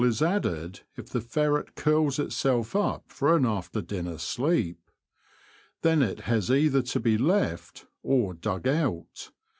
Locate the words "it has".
6.01-6.49